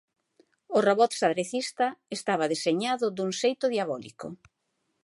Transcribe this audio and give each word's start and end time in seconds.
O 0.77 0.79
robot 0.87 1.11
xadrecista 1.19 1.87
estaba 2.17 2.51
deseñado 2.53 3.05
dun 3.17 3.29
xeito 3.41 3.65
diabólico. 3.75 4.27